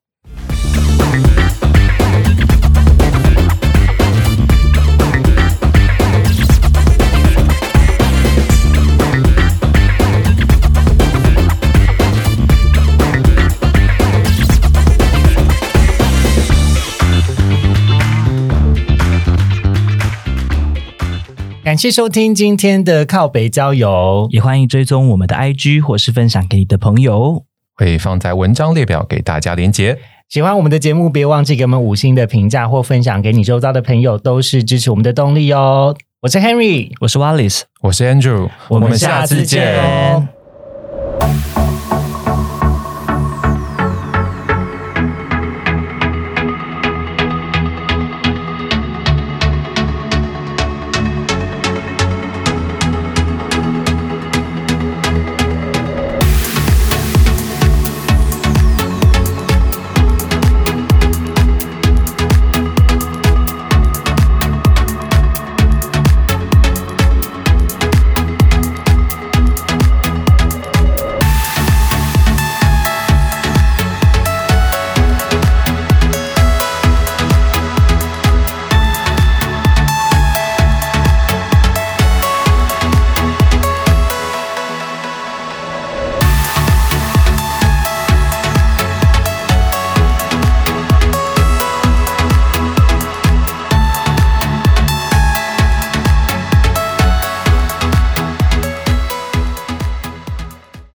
[21.66, 24.28] 感谢收听今天的靠北郊游。
[24.30, 27.42] 也欢迎追踪我们的 IG 或是分享给你的朋友。
[27.74, 29.98] 会放在文章列表给大家连接。
[30.28, 35.96] 喜欢我们的节目，别忘记给我们五星的评价或分享给你周遭的朋友，都是支持我们的动力哦。
[36.20, 40.28] 我是 Henry，我是 Wallace，我是 Andrew，我们下次见哦。